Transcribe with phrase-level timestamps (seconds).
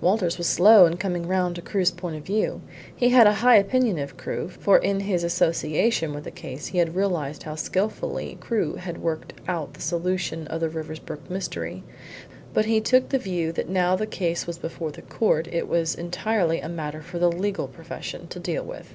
[0.00, 2.60] Walters was slow in coming round to Crewe's point of view.
[2.94, 6.78] He had a high opinion of Crewe, for in his association with the case he
[6.78, 11.82] had realised how skilfully Crewe had worked out the solution of the Riversbrook mystery.
[12.52, 15.96] But he took the view that now the case was before the court it was
[15.96, 18.94] entirely a matter for the legal profession to deal with.